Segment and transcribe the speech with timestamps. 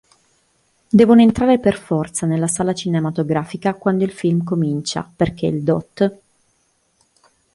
[0.89, 6.17] Devono entrare per forza nella sala cinematografica quando il film incomincia, perché il dott.